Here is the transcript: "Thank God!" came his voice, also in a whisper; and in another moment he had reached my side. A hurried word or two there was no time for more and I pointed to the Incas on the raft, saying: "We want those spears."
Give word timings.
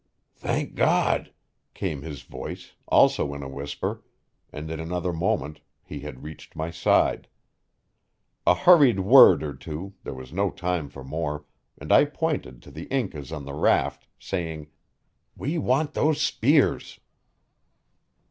"Thank 0.35 0.73
God!" 0.73 1.31
came 1.75 2.01
his 2.01 2.23
voice, 2.23 2.73
also 2.87 3.35
in 3.35 3.43
a 3.43 3.47
whisper; 3.47 4.01
and 4.51 4.71
in 4.71 4.79
another 4.79 5.13
moment 5.13 5.59
he 5.83 5.99
had 5.99 6.23
reached 6.23 6.55
my 6.55 6.71
side. 6.71 7.27
A 8.47 8.55
hurried 8.55 9.01
word 9.01 9.43
or 9.43 9.53
two 9.53 9.93
there 10.03 10.15
was 10.15 10.33
no 10.33 10.49
time 10.49 10.89
for 10.89 11.03
more 11.03 11.45
and 11.77 11.91
I 11.91 12.05
pointed 12.05 12.63
to 12.63 12.71
the 12.71 12.85
Incas 12.85 13.31
on 13.31 13.45
the 13.45 13.53
raft, 13.53 14.07
saying: 14.17 14.71
"We 15.37 15.59
want 15.59 15.93
those 15.93 16.19
spears." 16.19 16.99